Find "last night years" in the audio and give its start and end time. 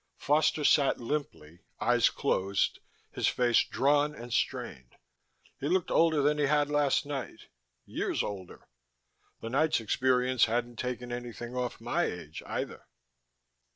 6.71-8.23